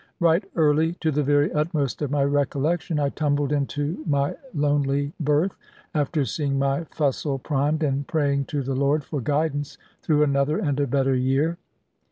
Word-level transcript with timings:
Right 0.19 0.43
early, 0.55 0.93
to 1.01 1.11
the 1.11 1.21
very 1.21 1.53
utmost 1.53 2.01
of 2.01 2.09
my 2.09 2.23
recollection, 2.23 2.97
I 2.99 3.09
tumbled 3.09 3.51
into 3.51 4.03
my 4.07 4.35
lonely 4.51 5.13
berth, 5.19 5.55
after 5.93 6.25
seeing 6.25 6.57
my 6.57 6.85
fusil 6.85 7.37
primed, 7.37 7.83
and 7.83 8.07
praying 8.07 8.45
to 8.45 8.63
the 8.63 8.73
Lord 8.73 9.03
for 9.03 9.21
guidance 9.21 9.77
through 10.01 10.23
another 10.23 10.57
and 10.57 10.79
a 10.79 10.87
better 10.87 11.13
year. 11.13 11.59